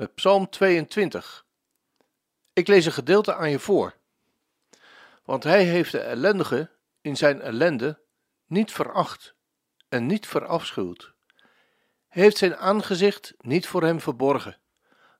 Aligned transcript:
met 0.00 0.14
Psalm 0.14 0.48
22. 0.48 1.46
Ik 2.52 2.68
lees 2.68 2.86
een 2.86 2.92
gedeelte 2.92 3.34
aan 3.34 3.50
je 3.50 3.58
voor. 3.58 3.94
Want 5.24 5.44
hij 5.44 5.64
heeft 5.64 5.92
de 5.92 6.00
ellendige 6.00 6.70
in 7.00 7.16
zijn 7.16 7.40
ellende 7.40 7.98
niet 8.46 8.72
veracht 8.72 9.34
en 9.88 10.06
niet 10.06 10.26
verafschuwd. 10.26 11.12
Hij 12.08 12.22
heeft 12.22 12.36
zijn 12.36 12.56
aangezicht 12.56 13.34
niet 13.40 13.66
voor 13.66 13.82
hem 13.82 14.00
verborgen, 14.00 14.58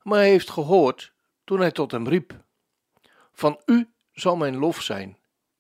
maar 0.03 0.19
hij 0.19 0.29
heeft 0.29 0.51
gehoord 0.51 1.13
toen 1.45 1.61
hij 1.61 1.71
tot 1.71 1.91
hem 1.91 2.09
riep. 2.09 2.45
Van 3.33 3.61
u 3.67 3.93
zal 4.13 4.37
mijn 4.37 4.57
lof 4.57 4.83
zijn, 4.83 5.19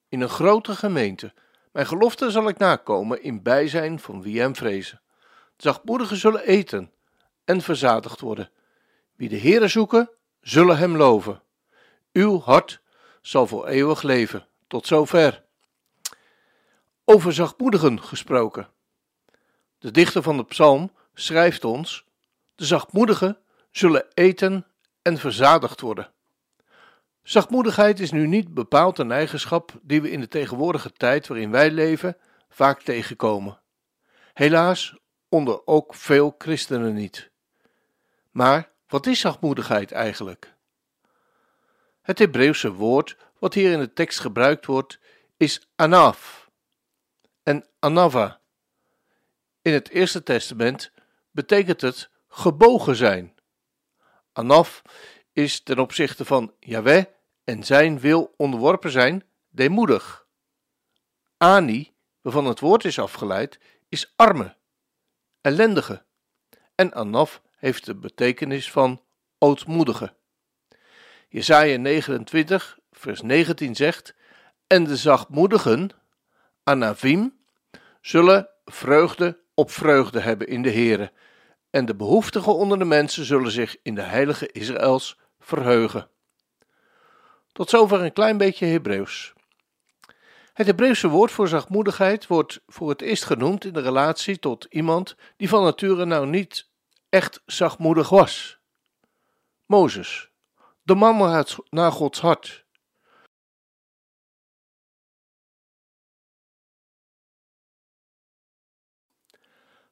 in 0.09 0.21
een 0.21 0.29
grote 0.29 0.77
gemeente. 0.77 1.32
Mijn 1.73 1.87
gelofte 1.87 2.30
zal 2.30 2.48
ik 2.48 2.59
nakomen 2.59 3.23
in 3.23 3.43
bijzijn 3.43 3.98
van 3.98 4.23
wie 4.23 4.40
hem 4.40 4.57
vrezen. 4.57 5.01
De 5.57 5.62
zachtmoedigen 5.62 6.16
zullen 6.16 6.45
eten 6.45 6.93
en 7.45 7.60
verzadigd 7.60 8.21
worden. 8.21 8.51
Wie 9.21 9.29
de 9.29 9.40
Heere 9.40 9.68
zoeken, 9.68 10.10
zullen 10.40 10.79
hem 10.79 10.96
loven. 10.96 11.43
Uw 12.13 12.40
hart 12.40 12.80
zal 13.21 13.46
voor 13.46 13.66
eeuwig 13.66 14.02
leven. 14.02 14.46
Tot 14.66 14.87
zover. 14.87 15.45
Over 17.04 17.32
zachtmoedigen 17.32 18.02
gesproken. 18.02 18.68
De 19.79 19.90
dichter 19.90 20.23
van 20.23 20.37
de 20.37 20.45
psalm 20.45 20.93
schrijft 21.15 21.65
ons: 21.65 22.04
De 22.54 22.65
zachtmoedigen 22.65 23.38
zullen 23.71 24.07
eten 24.15 24.66
en 25.02 25.18
verzadigd 25.18 25.80
worden. 25.80 26.10
Zachtmoedigheid 27.23 28.01
is 28.01 28.10
nu 28.10 28.27
niet 28.27 28.55
bepaald 28.55 28.99
een 28.99 29.12
eigenschap 29.12 29.73
die 29.82 30.02
we 30.02 30.10
in 30.10 30.21
de 30.21 30.29
tegenwoordige 30.29 30.93
tijd 30.93 31.27
waarin 31.27 31.51
wij 31.51 31.71
leven 31.71 32.16
vaak 32.49 32.82
tegenkomen. 32.82 33.60
Helaas 34.32 34.96
onder 35.29 35.66
ook 35.66 35.95
veel 35.95 36.34
christenen 36.38 36.95
niet. 36.95 37.30
Maar 38.30 38.71
wat 38.91 39.07
is 39.07 39.21
zachtmoedigheid 39.21 39.93
eigenlijk? 39.93 40.55
Het 42.01 42.19
Hebreeuwse 42.19 42.73
woord 42.73 43.16
wat 43.38 43.55
hier 43.55 43.73
in 43.73 43.79
de 43.79 43.93
tekst 43.93 44.21
gebruikt 44.21 44.66
wordt 44.66 44.99
is 45.37 45.69
anaf 45.77 46.51
en 47.43 47.66
anava. 47.79 48.41
In 49.63 49.73
het 49.73 49.88
Eerste 49.88 50.23
Testament 50.23 50.93
betekent 51.30 51.80
het 51.80 52.11
gebogen 52.29 52.96
zijn. 52.96 53.35
Anaf 54.33 54.83
is 55.33 55.61
ten 55.61 55.79
opzichte 55.79 56.24
van 56.24 56.55
Yahweh 56.61 57.05
en 57.45 57.65
zijn 57.65 58.01
wil 58.01 58.35
onderworpen 58.37 58.91
zijn, 58.91 59.24
deemoedig. 59.49 60.27
Ani, 61.37 61.93
waarvan 62.21 62.45
het 62.45 62.61
woord 62.61 62.85
is 62.85 62.99
afgeleid, 62.99 63.59
is 63.88 64.12
arme, 64.16 64.56
ellendige. 65.41 66.05
En 66.75 66.94
Anaf 66.94 67.43
heeft 67.60 67.86
de 67.86 67.94
betekenis 67.94 68.71
van 68.71 69.03
ootmoedige. 69.38 70.12
Jesaja 71.28 71.76
29, 71.76 72.78
vers 72.93 73.22
19 73.22 73.75
zegt: 73.75 74.15
En 74.66 74.84
de 74.84 74.97
zachtmoedigen, 74.97 75.91
Anavim, 76.65 77.38
zullen 78.00 78.49
vreugde 78.65 79.38
op 79.54 79.70
vreugde 79.70 80.20
hebben 80.20 80.47
in 80.47 80.62
de 80.62 80.70
Heere, 80.70 81.12
en 81.70 81.84
de 81.87 81.94
behoeftigen 81.94 82.54
onder 82.54 82.78
de 82.78 82.84
mensen 82.84 83.25
zullen 83.25 83.50
zich 83.50 83.76
in 83.82 83.94
de 83.94 84.03
heilige 84.03 84.53
Israëls 84.53 85.19
verheugen. 85.41 86.09
Tot 87.53 87.70
zover 87.70 88.00
een 88.00 88.12
klein 88.12 88.38
beetje 88.38 88.66
Hebreeuws. 88.66 89.32
Het 90.53 90.66
Hebreeuwse 90.66 91.09
woord 91.09 91.31
voor 91.31 91.49
zachtmoedigheid 91.49 92.26
wordt 92.26 92.60
voor 92.66 92.88
het 92.88 93.00
eerst 93.00 93.25
genoemd 93.25 93.65
in 93.65 93.72
de 93.72 93.81
relatie 93.81 94.38
tot 94.38 94.66
iemand 94.70 95.16
die 95.37 95.49
van 95.49 95.62
nature 95.62 96.04
nou 96.04 96.26
niet 96.26 96.69
echt 97.10 97.43
zachtmoedig 97.47 98.09
was. 98.09 98.60
Mozes, 99.66 100.31
de 100.82 100.94
man 100.94 101.44
naar 101.71 101.93
Gods 101.93 102.21
hart. 102.21 102.66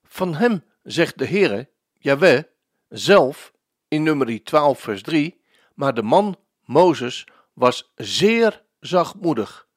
Van 0.03 0.35
hem 0.35 0.65
zegt 0.83 1.19
de 1.19 1.27
Heere, 1.27 1.71
Jahweh, 1.93 2.43
zelf 2.89 3.53
in 3.89 4.03
nummer 4.03 4.45
12 4.45 4.81
vers 4.81 5.03
3, 5.03 5.43
maar 5.75 5.95
de 5.95 6.03
man 6.03 6.39
Mozes 6.65 7.27
was 7.53 7.93
zeer 7.95 8.65
zachtmoedig, 8.81 9.69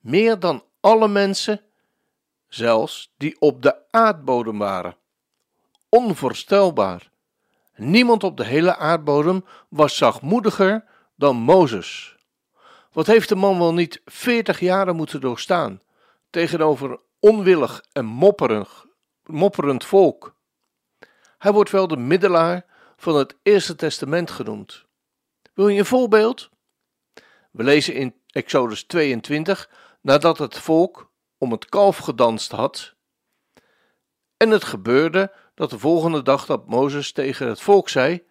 meer 0.00 0.38
dan 0.38 0.64
alle 0.80 1.08
mensen, 1.08 1.64
zelfs 2.48 3.14
die 3.16 3.40
op 3.40 3.62
de 3.62 3.90
aardbodem 3.90 4.58
waren 4.58 5.00
onvoorstelbaar. 5.92 7.10
Niemand 7.74 8.24
op 8.24 8.36
de 8.36 8.44
hele 8.44 8.76
aardbodem 8.76 9.44
was 9.68 9.96
zachtmoediger 9.96 10.84
dan 11.16 11.36
Mozes. 11.36 12.16
Wat 12.92 13.06
heeft 13.06 13.28
de 13.28 13.34
man 13.34 13.58
wel 13.58 13.74
niet 13.74 14.02
veertig 14.04 14.60
jaren 14.60 14.96
moeten 14.96 15.20
doorstaan 15.20 15.80
tegenover 16.30 17.00
onwillig 17.20 17.84
en 17.92 18.04
mopperend 19.24 19.84
volk? 19.84 20.34
Hij 21.38 21.52
wordt 21.52 21.70
wel 21.70 21.88
de 21.88 21.96
middelaar 21.96 22.64
van 22.96 23.16
het 23.16 23.36
Eerste 23.42 23.74
Testament 23.74 24.30
genoemd. 24.30 24.84
Wil 25.54 25.68
je 25.68 25.78
een 25.78 25.84
voorbeeld? 25.84 26.50
We 27.50 27.62
lezen 27.62 27.94
in 27.94 28.14
Exodus 28.26 28.84
22 28.84 29.70
nadat 30.00 30.38
het 30.38 30.58
volk 30.58 31.10
om 31.38 31.50
het 31.50 31.66
kalf 31.66 31.96
gedanst 31.96 32.52
had. 32.52 32.94
En 34.36 34.50
het 34.50 34.64
gebeurde 34.64 35.32
dat 35.54 35.70
de 35.70 35.78
volgende 35.78 36.22
dag 36.22 36.46
dat 36.46 36.68
Mozes 36.68 37.12
tegen 37.12 37.48
het 37.48 37.60
volk 37.60 37.88
zei: 37.88 38.22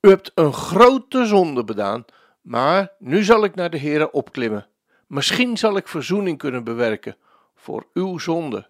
U 0.00 0.08
hebt 0.08 0.32
een 0.34 0.52
grote 0.52 1.26
zonde 1.26 1.64
bedaan, 1.64 2.04
maar 2.40 2.92
nu 2.98 3.24
zal 3.24 3.44
ik 3.44 3.54
naar 3.54 3.70
de 3.70 3.78
Heere 3.78 4.10
opklimmen. 4.10 4.66
Misschien 5.06 5.56
zal 5.56 5.76
ik 5.76 5.88
verzoening 5.88 6.38
kunnen 6.38 6.64
bewerken 6.64 7.16
voor 7.54 7.86
uw 7.94 8.18
zonde. 8.18 8.68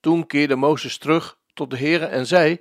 Toen 0.00 0.26
keerde 0.26 0.56
Mozes 0.56 0.98
terug 0.98 1.38
tot 1.54 1.70
de 1.70 1.78
Heere 1.78 2.04
en 2.04 2.26
zei: 2.26 2.60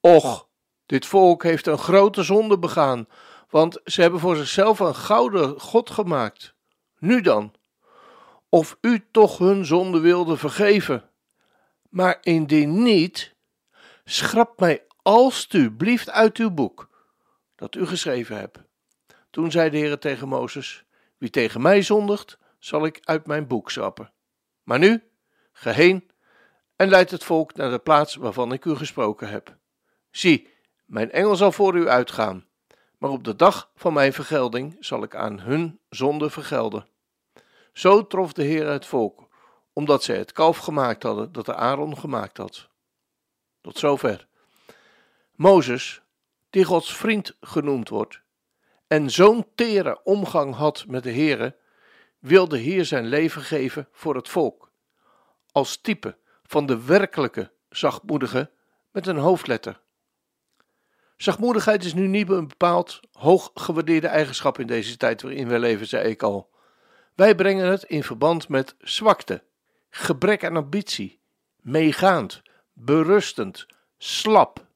Och, 0.00 0.48
dit 0.86 1.06
volk 1.06 1.42
heeft 1.42 1.66
een 1.66 1.78
grote 1.78 2.22
zonde 2.22 2.58
begaan, 2.58 3.06
want 3.50 3.80
ze 3.84 4.00
hebben 4.00 4.20
voor 4.20 4.36
zichzelf 4.36 4.78
een 4.78 4.94
gouden 4.94 5.60
God 5.60 5.90
gemaakt. 5.90 6.54
Nu 6.98 7.20
dan, 7.20 7.52
of 8.48 8.76
u 8.80 9.06
toch 9.10 9.38
hun 9.38 9.64
zonde 9.64 10.00
wilde 10.00 10.36
vergeven. 10.36 11.10
Maar 11.88 12.18
indien 12.20 12.82
niet, 12.82 13.34
Schrap 14.10 14.60
mij 14.60 14.86
alstublieft 15.02 16.10
uit 16.10 16.36
uw 16.36 16.50
boek, 16.50 16.88
dat 17.54 17.74
u 17.74 17.86
geschreven 17.86 18.36
hebt. 18.36 18.58
Toen 19.30 19.50
zei 19.50 19.70
de 19.70 19.76
Heer 19.76 19.98
tegen 19.98 20.28
Mozes: 20.28 20.84
Wie 21.18 21.30
tegen 21.30 21.62
mij 21.62 21.82
zondigt, 21.82 22.38
zal 22.58 22.84
ik 22.84 23.00
uit 23.02 23.26
mijn 23.26 23.46
boek 23.46 23.70
schrappen. 23.70 24.12
Maar 24.62 24.78
nu, 24.78 25.02
ga 25.52 25.70
heen 25.70 26.10
en 26.76 26.88
leid 26.88 27.10
het 27.10 27.24
volk 27.24 27.54
naar 27.54 27.70
de 27.70 27.78
plaats 27.78 28.14
waarvan 28.14 28.52
ik 28.52 28.64
u 28.64 28.76
gesproken 28.76 29.28
heb. 29.28 29.56
Zie, 30.10 30.48
mijn 30.84 31.10
engel 31.10 31.36
zal 31.36 31.52
voor 31.52 31.76
u 31.76 31.88
uitgaan, 31.88 32.46
maar 32.98 33.10
op 33.10 33.24
de 33.24 33.36
dag 33.36 33.70
van 33.74 33.92
mijn 33.92 34.12
vergelding 34.12 34.76
zal 34.80 35.02
ik 35.02 35.14
aan 35.14 35.40
hun 35.40 35.80
zonde 35.88 36.30
vergelden. 36.30 36.88
Zo 37.72 38.06
trof 38.06 38.32
de 38.32 38.42
Heer 38.42 38.66
het 38.66 38.86
volk, 38.86 39.28
omdat 39.72 40.02
zij 40.02 40.16
het 40.16 40.32
kalf 40.32 40.58
gemaakt 40.58 41.02
hadden 41.02 41.32
dat 41.32 41.46
de 41.46 41.54
Aaron 41.54 41.98
gemaakt 41.98 42.36
had. 42.36 42.69
Tot 43.60 43.78
zover. 43.78 44.26
Mozes, 45.34 46.02
die 46.50 46.64
Gods 46.64 46.96
vriend 46.96 47.36
genoemd 47.40 47.88
wordt, 47.88 48.20
en 48.86 49.10
zo'n 49.10 49.46
tere 49.54 50.00
omgang 50.04 50.54
had 50.54 50.84
met 50.86 51.02
de 51.02 51.12
Heere, 51.12 51.56
wilde 52.18 52.58
hier 52.58 52.84
zijn 52.84 53.06
leven 53.06 53.42
geven 53.42 53.88
voor 53.92 54.14
het 54.14 54.28
volk, 54.28 54.70
als 55.52 55.76
type 55.76 56.16
van 56.42 56.66
de 56.66 56.84
werkelijke 56.84 57.50
zachtmoedige 57.68 58.50
met 58.90 59.06
een 59.06 59.16
hoofdletter. 59.16 59.80
Zachtmoedigheid 61.16 61.84
is 61.84 61.94
nu 61.94 62.06
niet 62.06 62.30
een 62.30 62.48
bepaald 62.48 63.00
hoog 63.12 63.50
gewaardeerde 63.54 64.06
eigenschap 64.06 64.58
in 64.58 64.66
deze 64.66 64.96
tijd 64.96 65.22
waarin 65.22 65.48
we 65.48 65.58
leven, 65.58 65.86
zei 65.86 66.08
ik 66.08 66.22
al. 66.22 66.50
Wij 67.14 67.34
brengen 67.34 67.70
het 67.70 67.82
in 67.82 68.04
verband 68.04 68.48
met 68.48 68.74
zwakte, 68.78 69.42
gebrek 69.90 70.44
aan 70.44 70.56
ambitie, 70.56 71.20
meegaand, 71.56 72.42
berustend, 72.84 73.66
slap. 73.98 74.66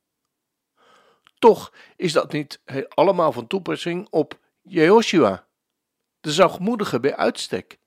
Toch 1.39 1.73
is 1.97 2.13
dat 2.13 2.33
niet 2.33 2.61
allemaal 2.89 3.33
van 3.33 3.47
toepassing 3.47 4.07
op 4.11 4.39
Jehoshua, 4.63 5.47
de 6.21 6.33
zachtmoedige 6.33 7.01
bij 7.01 7.17
uitstek. 7.17 7.79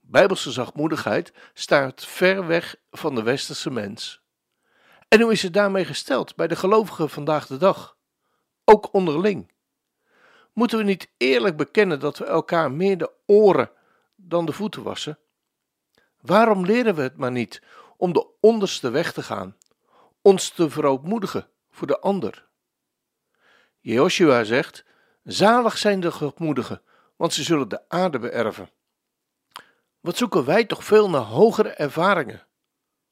Bijbelse 0.00 0.50
zachtmoedigheid 0.50 1.32
staat 1.54 2.06
ver 2.06 2.46
weg 2.46 2.76
van 2.90 3.14
de 3.14 3.22
westerse 3.22 3.70
mens. 3.70 4.20
En 5.08 5.20
hoe 5.20 5.32
is 5.32 5.42
het 5.42 5.54
daarmee 5.54 5.84
gesteld 5.84 6.36
bij 6.36 6.46
de 6.46 6.56
gelovigen 6.56 7.10
vandaag 7.10 7.46
de 7.46 7.56
dag? 7.56 7.96
Ook 8.64 8.92
onderling. 8.92 9.52
Moeten 10.52 10.78
we 10.78 10.84
niet 10.84 11.12
eerlijk 11.16 11.56
bekennen 11.56 12.00
dat 12.00 12.18
we 12.18 12.24
elkaar 12.24 12.72
meer 12.72 12.98
de 12.98 13.10
oren 13.26 13.70
dan 14.16 14.46
de 14.46 14.52
voeten 14.52 14.82
wassen? 14.82 15.18
Waarom 16.20 16.64
leren 16.64 16.94
we 16.94 17.02
het 17.02 17.16
maar 17.16 17.30
niet 17.30 17.62
om 18.02 18.12
de 18.12 18.26
onderste 18.40 18.90
weg 18.90 19.12
te 19.12 19.22
gaan, 19.22 19.56
ons 20.22 20.50
te 20.50 20.70
verootmoedigen 20.70 21.48
voor 21.70 21.86
de 21.86 22.00
ander? 22.00 22.48
Jehoshua 23.80 24.44
zegt: 24.44 24.84
Zalig 25.22 25.78
zijn 25.78 26.00
de 26.00 26.12
gemoedigen, 26.12 26.82
want 27.16 27.32
ze 27.32 27.42
zullen 27.42 27.68
de 27.68 27.88
aarde 27.88 28.18
beërven. 28.18 28.70
Wat 30.00 30.16
zoeken 30.16 30.44
wij 30.44 30.64
toch 30.64 30.84
veel 30.84 31.10
naar 31.10 31.20
hogere 31.20 31.68
ervaringen, 31.68 32.46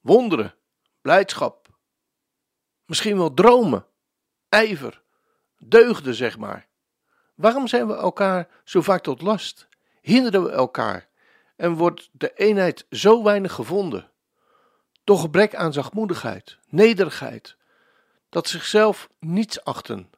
wonderen, 0.01 0.55
blijdschap, 1.01 1.69
misschien 2.85 3.17
wel 3.17 3.35
dromen, 3.35 3.87
ijver, 4.49 5.03
deugden, 5.59 6.15
zeg 6.15 6.39
maar. 6.39 6.69
Waarom 7.35 7.67
zijn 7.67 7.87
we 7.87 7.95
elkaar 7.95 8.49
zo 8.65 8.81
vaak 8.81 9.03
tot 9.03 9.23
last? 9.23 9.69
Hinderen 10.01 10.43
we 10.43 10.51
elkaar 10.51 11.09
en 11.57 11.73
wordt 11.73 12.09
de 12.13 12.33
eenheid 12.35 12.87
zo 12.91 13.23
weinig 13.23 13.53
gevonden? 13.53 14.10
Door 15.11 15.19
gebrek 15.19 15.55
aan 15.55 15.73
zachtmoedigheid, 15.73 16.59
nederigheid, 16.69 17.57
dat 18.29 18.49
zichzelf 18.49 19.09
niets 19.19 19.65
achten, 19.65 20.11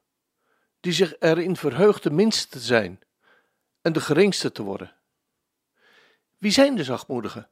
die 0.81 0.93
zich 0.93 1.15
erin 1.19 1.56
verheugt 1.56 2.03
de 2.03 2.11
minste 2.11 2.49
te 2.49 2.59
zijn 2.59 3.00
en 3.83 3.93
de 3.93 4.00
geringste 4.00 4.53
te 4.53 4.62
worden. 4.62 4.94
Wie 6.39 6.50
zijn 6.50 6.77
de 6.77 6.85
zachtmoedigen? 6.85 7.49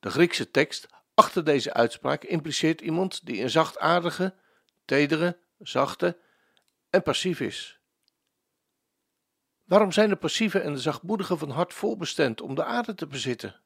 De 0.00 0.10
Griekse 0.10 0.50
tekst 0.50 0.88
achter 1.14 1.44
deze 1.44 1.72
uitspraak 1.72 2.24
impliceert 2.24 2.80
iemand 2.80 3.26
die 3.26 3.42
een 3.42 3.50
zachtaardige, 3.50 4.34
tedere, 4.84 5.38
zachte 5.58 6.18
en 6.90 7.02
passief 7.02 7.40
is. 7.40 7.78
Waarom 9.64 9.92
zijn 9.92 10.08
de 10.08 10.16
passieve 10.16 10.60
en 10.60 10.72
de 10.72 10.80
zachtmoedige 10.80 11.36
van 11.36 11.50
hart 11.50 11.74
volbestemd 11.74 12.40
om 12.40 12.54
de 12.54 12.64
aarde 12.64 12.94
te 12.94 13.06
bezitten? 13.06 13.60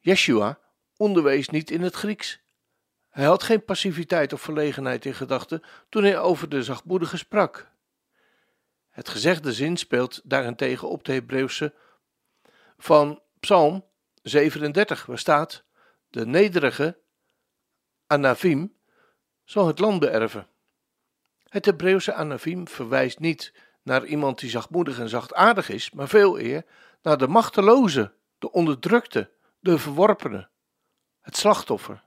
Yeshua 0.00 0.61
onderwees 1.02 1.48
niet 1.48 1.70
in 1.70 1.82
het 1.82 1.94
Grieks. 1.94 2.40
Hij 3.10 3.24
had 3.24 3.42
geen 3.42 3.64
passiviteit 3.64 4.32
of 4.32 4.40
verlegenheid 4.40 5.04
in 5.04 5.14
gedachten 5.14 5.62
toen 5.88 6.02
hij 6.02 6.18
over 6.18 6.48
de 6.48 6.62
zachtmoedige 6.62 7.16
sprak. 7.16 7.70
Het 8.90 9.08
gezegde 9.08 9.52
zin 9.52 9.76
speelt 9.76 10.20
daarentegen 10.24 10.88
op 10.88 11.04
de 11.04 11.12
Hebreeuwse 11.12 11.74
van 12.78 13.20
Psalm 13.40 13.84
37, 14.22 15.06
waar 15.06 15.18
staat: 15.18 15.64
De 16.08 16.26
nederige 16.26 16.98
Anavim 18.06 18.76
zal 19.44 19.66
het 19.66 19.78
land 19.78 20.00
beërven. 20.00 20.46
Het 21.48 21.64
Hebreeuwse 21.64 22.14
Anavim 22.14 22.68
verwijst 22.68 23.18
niet 23.18 23.52
naar 23.82 24.04
iemand 24.04 24.38
die 24.38 24.50
zachtmoedig 24.50 24.98
en 24.98 25.08
zachtaardig 25.08 25.68
is, 25.68 25.90
maar 25.90 26.08
veel 26.08 26.40
eer 26.40 26.64
naar 27.02 27.18
de 27.18 27.28
machteloze, 27.28 28.12
de 28.38 28.52
onderdrukte, 28.52 29.30
de 29.60 29.78
verworpene, 29.78 30.50
het 31.22 31.36
slachtoffer. 31.36 32.04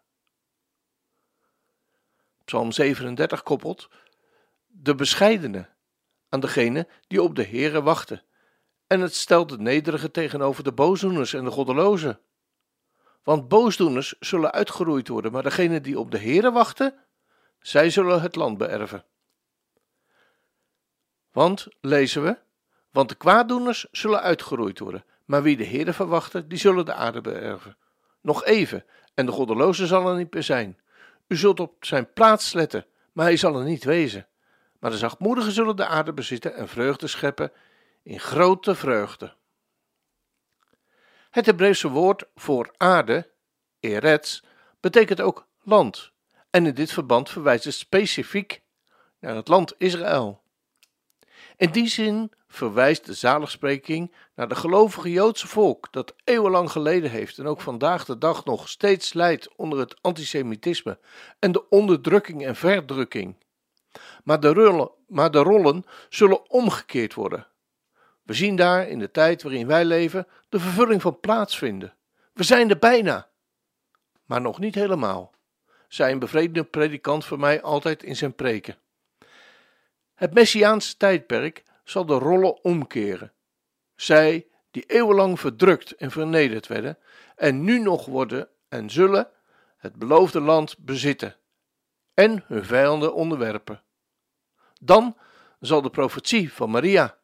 Psalm 2.46 2.72
37 2.72 3.44
koppelt 3.44 3.90
de 4.68 4.96
bescheidene 4.96 5.70
aan 6.30 6.40
degene 6.40 6.88
die 7.08 7.22
op 7.22 7.36
de 7.36 7.46
Heere 7.46 7.82
wachten 7.82 8.24
en 8.88 9.02
het 9.02 9.16
stelt 9.16 9.50
de 9.50 9.58
nederige 9.58 10.12
tegenover 10.12 10.64
de 10.64 10.72
boosdoeners 10.72 11.34
en 11.34 11.44
de 11.44 11.52
goddelozen. 11.52 12.20
Want 13.24 13.48
boosdoeners 13.48 14.16
zullen 14.20 14.52
uitgeroeid 14.52 15.08
worden, 15.08 15.32
maar 15.32 15.44
degenen 15.44 15.84
die 15.84 16.00
op 16.00 16.12
de 16.12 16.20
Heere 16.20 16.52
wachten, 16.52 16.96
zij 17.60 17.90
zullen 17.90 18.22
het 18.22 18.36
land 18.36 18.58
beërven. 18.58 19.06
Want, 21.32 21.68
lezen 21.82 22.24
we, 22.24 22.38
want 22.92 23.10
de 23.10 23.16
kwaaddoeners 23.16 23.88
zullen 23.92 24.22
uitgeroeid 24.22 24.80
worden, 24.80 25.06
maar 25.26 25.44
wie 25.44 25.58
de 25.58 25.66
Heere 25.66 25.94
verwachten, 25.94 26.48
die 26.48 26.58
zullen 26.58 26.86
de 26.86 26.94
aarde 26.94 27.22
beërven. 27.22 27.78
Nog 28.22 28.44
even, 28.44 28.86
en 29.16 29.26
de 29.26 29.32
goddeloze 29.32 29.88
zal 29.88 30.10
er 30.10 30.16
niet 30.16 30.34
meer 30.34 30.44
zijn. 30.44 30.80
U 31.28 31.36
zult 31.36 31.60
op 31.60 31.86
zijn 31.86 32.14
plaats 32.14 32.54
letten, 32.54 32.86
maar 33.12 33.26
hij 33.26 33.38
zal 33.38 33.56
er 33.56 33.66
niet 33.66 33.84
wezen. 33.84 34.28
Maar 34.80 34.92
de 34.92 34.98
zachtmoedigen 34.98 35.52
zullen 35.52 35.76
de 35.76 35.86
aarde 35.86 36.14
bezitten 36.14 36.56
en 36.56 36.68
vreugde 36.68 37.08
scheppen 37.08 37.52
in 38.04 38.20
grote 38.20 38.76
vreugde. 38.76 39.34
Het 41.30 41.46
Hebreeuwse 41.46 41.90
woord 41.90 42.26
voor 42.36 42.74
aarde, 42.78 43.30
eretz, 43.80 44.42
betekent 44.80 45.22
ook 45.22 45.48
land, 45.62 46.12
en 46.50 46.66
in 46.66 46.74
dit 46.74 46.92
verband 46.92 47.30
verwijst 47.30 47.64
het 47.64 47.74
specifiek 47.74 48.62
naar 49.20 49.36
het 49.36 49.48
land 49.48 49.74
Israël. 49.78 50.42
In 51.58 51.72
die 51.72 51.88
zin 51.88 52.32
verwijst 52.56 53.06
de 53.06 53.14
zaligspreking 53.14 54.14
naar 54.36 54.48
de 54.48 54.56
gelovige 54.56 55.12
Joodse 55.12 55.48
volk 55.48 55.88
dat 55.92 56.14
eeuwenlang 56.24 56.72
geleden 56.72 57.10
heeft 57.10 57.38
en 57.38 57.48
ook 57.48 57.62
vandaag 57.62 58.06
de 58.06 58.18
dag 58.18 58.46
nog 58.46 58.70
steeds 58.70 59.14
lijdt 59.14 59.56
onder 59.56 59.80
het 59.80 59.96
antisemitisme 60.02 61.00
en 61.40 61.52
de 61.52 61.70
onderdrukking 61.70 62.46
en 62.46 62.56
verdrukking. 62.56 63.36
Maar 64.24 64.40
de, 64.40 64.54
rollen, 64.54 64.92
maar 65.08 65.32
de 65.32 65.40
rollen 65.40 65.86
zullen 66.10 66.50
omgekeerd 66.50 67.14
worden. 67.14 67.48
We 68.24 68.34
zien 68.34 68.56
daar 68.56 68.88
in 68.88 69.00
de 69.00 69.12
tijd 69.12 69.44
waarin 69.44 69.68
wij 69.68 69.86
leven 69.86 70.28
de 70.50 70.60
vervulling 70.60 71.02
van 71.02 71.20
plaatsvinden. 71.20 71.94
We 72.34 72.44
zijn 72.44 72.70
er 72.70 72.80
bijna, 72.80 73.30
maar 74.26 74.42
nog 74.42 74.60
niet 74.60 74.76
helemaal, 74.76 75.34
zei 75.88 76.12
een 76.12 76.20
bevredende 76.20 76.64
predikant 76.64 77.26
voor 77.26 77.40
mij 77.40 77.62
altijd 77.62 78.04
in 78.04 78.16
zijn 78.16 78.36
preken. 78.36 78.78
Het 80.16 80.34
Messiaanse 80.34 80.98
tijdperk 80.98 81.64
zal 81.86 82.06
de 82.06 82.14
rollen 82.14 82.64
omkeren. 82.64 83.34
Zij 83.96 84.48
die 84.72 84.84
eeuwenlang 84.86 85.40
verdrukt 85.40 85.92
en 85.92 86.12
vernederd 86.12 86.68
werden 86.68 86.98
en 87.36 87.64
nu 87.64 87.80
nog 87.80 88.06
worden 88.06 88.50
en 88.70 88.90
zullen 88.90 89.30
het 89.78 89.96
beloofde 89.96 90.40
land 90.40 90.78
bezitten 90.78 91.36
en 92.14 92.44
hun 92.48 92.66
vijanden 92.66 93.14
onderwerpen. 93.14 93.84
Dan 94.82 95.18
zal 95.60 95.82
de 95.82 95.90
profetie 95.90 96.54
van 96.54 96.70
Maria 96.70 97.18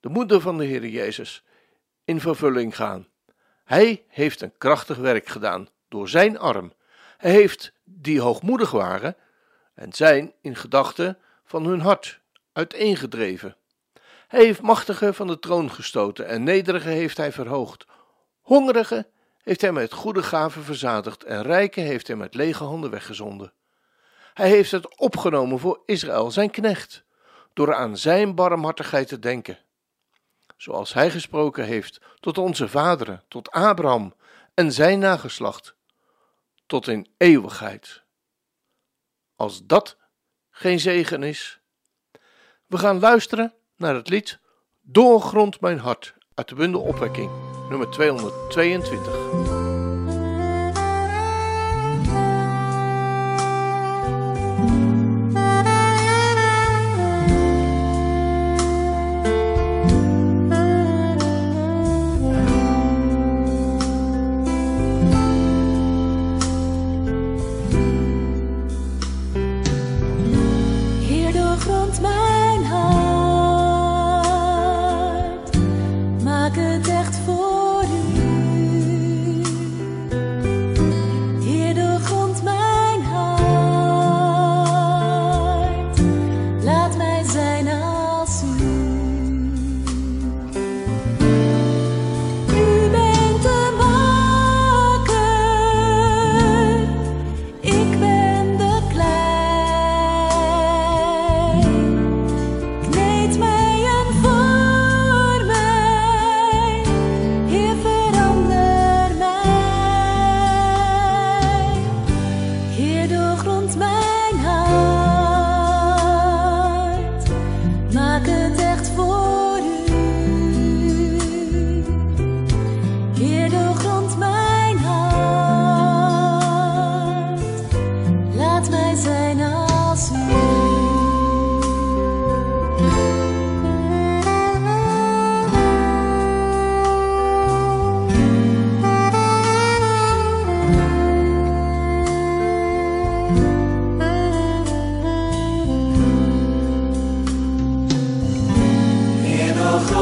de 0.00 0.08
moeder 0.08 0.40
van 0.40 0.58
de 0.58 0.64
Heer 0.64 0.86
Jezus, 0.86 1.44
in 2.04 2.20
vervulling 2.20 2.76
gaan. 2.76 3.08
Hij 3.64 4.04
heeft 4.08 4.40
een 4.40 4.58
krachtig 4.58 4.96
werk 4.96 5.26
gedaan 5.28 5.68
door 5.88 6.08
zijn 6.08 6.38
arm. 6.38 6.72
Hij 7.16 7.30
heeft 7.30 7.72
die 7.84 8.20
hoogmoedig 8.20 8.70
waren 8.70 9.16
en 9.74 9.92
zijn 9.92 10.32
in 10.40 10.56
gedachten 10.56 11.18
van 11.44 11.64
hun 11.64 11.80
hart 11.80 12.20
uiteengedreven. 12.52 13.56
Hij 14.28 14.44
heeft 14.44 14.62
machtigen 14.62 15.14
van 15.14 15.26
de 15.26 15.38
troon 15.38 15.70
gestoten 15.70 16.26
en 16.26 16.42
nederigen 16.42 16.90
heeft 16.90 17.16
hij 17.16 17.32
verhoogd. 17.32 17.86
Hongerigen 18.40 19.06
heeft 19.42 19.60
hij 19.60 19.72
met 19.72 19.92
goede 19.92 20.22
gaven 20.22 20.62
verzadigd 20.62 21.24
en 21.24 21.42
rijken 21.42 21.82
heeft 21.82 22.06
hij 22.06 22.16
met 22.16 22.34
lege 22.34 22.64
handen 22.64 22.90
weggezonden. 22.90 23.52
Hij 24.34 24.48
heeft 24.48 24.70
het 24.70 24.98
opgenomen 24.98 25.58
voor 25.58 25.82
Israël, 25.86 26.30
zijn 26.30 26.50
knecht, 26.50 27.04
door 27.52 27.74
aan 27.74 27.96
zijn 27.96 28.34
barmhartigheid 28.34 29.08
te 29.08 29.18
denken 29.18 29.58
zoals 30.56 30.92
hij 30.92 31.10
gesproken 31.10 31.64
heeft 31.64 32.00
tot 32.20 32.38
onze 32.38 32.68
vaderen, 32.68 33.24
tot 33.28 33.50
Abraham 33.50 34.14
en 34.54 34.72
zijn 34.72 34.98
nageslacht, 34.98 35.74
tot 36.66 36.88
in 36.88 37.06
eeuwigheid. 37.16 38.02
Als 39.36 39.66
dat 39.66 39.96
geen 40.50 40.80
zegen 40.80 41.22
is. 41.22 41.60
We 42.66 42.78
gaan 42.78 42.98
luisteren 42.98 43.54
naar 43.76 43.94
het 43.94 44.08
lied 44.08 44.40
Doorgrond 44.82 45.60
mijn 45.60 45.78
hart 45.78 46.14
uit 46.34 46.48
de 46.48 46.54
bundel 46.54 46.80
Opwekking, 46.80 47.30
nummer 47.68 47.90
222. 47.90 49.46
maak 72.00 72.26
het 72.26 73.04
echt 73.04 73.05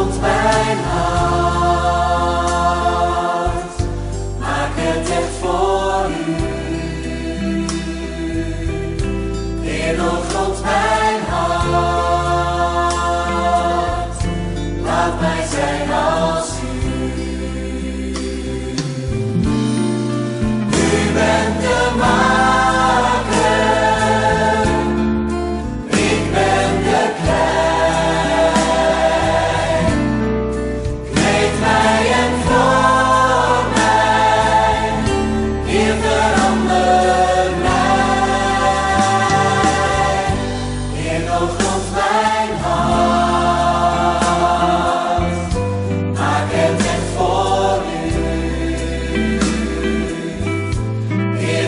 holds 0.04 0.18
my. 0.20 0.93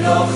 너 0.07 0.36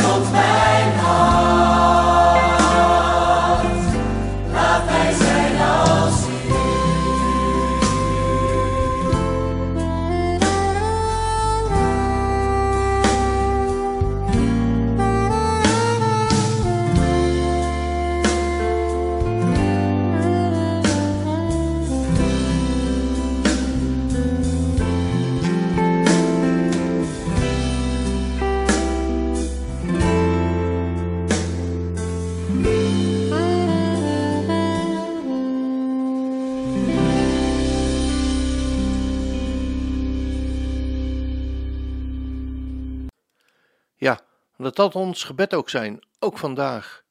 Dat 44.63 44.77
dat 44.77 44.95
ons 44.95 45.25
gebed 45.25 45.55
ook 45.55 45.69
zijn, 45.69 46.07
ook 46.19 46.39
vandaag. 46.39 47.05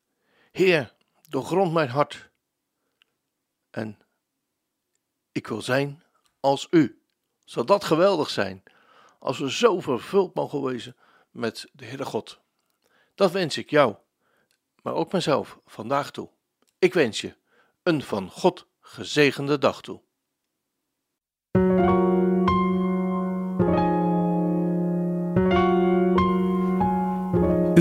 Heer, 0.52 0.94
doorgrond 1.30 1.74
mijn 1.74 1.90
hart. 1.90 2.30
En 3.70 4.00
ik 5.32 5.48
wil 5.48 5.62
zijn 5.62 6.04
als 6.40 6.68
u. 6.70 7.02
Zal 7.46 7.66
dat 7.66 7.84
geweldig 7.84 8.30
zijn, 8.30 8.64
als 9.20 9.40
we 9.40 9.52
zo 9.52 9.80
vervuld 9.80 10.34
mogen 10.34 10.64
wezen 10.64 10.96
met 11.30 11.70
de 11.74 11.86
Heere 11.86 12.06
God. 12.06 12.40
Dat 13.16 13.32
wens 13.32 13.58
ik 13.58 13.70
jou, 13.70 13.96
maar 14.82 14.94
ook 14.94 15.12
mezelf 15.12 15.60
vandaag 15.66 16.12
toe. 16.12 16.30
Ik 16.80 16.94
wens 16.94 17.22
je 17.22 17.38
een 17.84 18.04
van 18.04 18.30
God 18.30 18.68
gezegende 18.82 19.58
dag 19.58 19.82
toe. 19.82 20.02